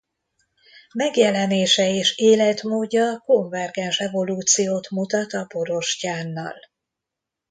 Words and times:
Megjelenése 0.93 1.89
és 1.89 2.17
életmódja 2.17 3.17
konvergens 3.25 3.99
evolúciót 3.99 4.89
mutat 4.89 5.33
a 5.33 5.47
borostyánnal. 5.53 6.55